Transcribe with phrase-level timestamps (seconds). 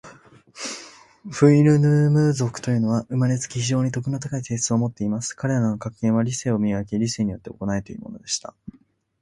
[1.31, 5.35] フウイヌム族というのは、生れつき、非常に徳の高い性質を持っています。
[5.35, 6.97] 彼等の格言は、『理性を磨け。
[6.97, 8.55] 理性によって行え。』というのでした。